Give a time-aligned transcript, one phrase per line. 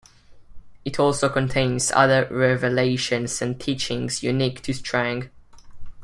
[0.83, 5.29] It also contains other revelations and teachings unique to Strang.